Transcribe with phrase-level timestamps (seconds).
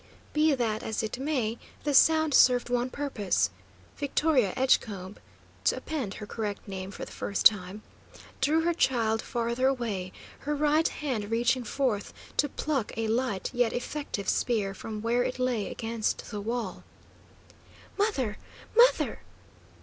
[0.33, 3.51] Be that as it may, the sound served one purpose:
[3.97, 5.17] Victoria Edgecombe
[5.65, 7.83] (to append her correct name for the first time)
[8.41, 13.73] drew her child farther away, her right hand reaching forth to pluck a light yet
[13.73, 16.83] effective spear from where it lay against the wall.
[17.95, 18.39] "Mother,
[18.75, 19.21] mother!"